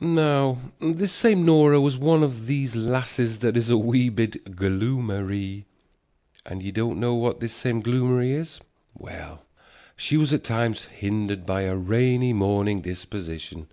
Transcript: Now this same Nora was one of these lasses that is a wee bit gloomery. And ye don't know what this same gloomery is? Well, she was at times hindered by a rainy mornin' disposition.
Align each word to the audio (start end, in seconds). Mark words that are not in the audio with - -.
Now 0.00 0.56
this 0.78 1.12
same 1.12 1.44
Nora 1.44 1.82
was 1.82 1.98
one 1.98 2.22
of 2.22 2.46
these 2.46 2.74
lasses 2.74 3.40
that 3.40 3.58
is 3.58 3.68
a 3.68 3.76
wee 3.76 4.08
bit 4.08 4.56
gloomery. 4.56 5.66
And 6.46 6.62
ye 6.62 6.70
don't 6.72 6.98
know 6.98 7.14
what 7.14 7.40
this 7.40 7.52
same 7.52 7.82
gloomery 7.82 8.30
is? 8.30 8.58
Well, 8.94 9.44
she 9.94 10.16
was 10.16 10.32
at 10.32 10.44
times 10.44 10.86
hindered 10.86 11.44
by 11.44 11.64
a 11.64 11.76
rainy 11.76 12.32
mornin' 12.32 12.80
disposition. 12.80 13.68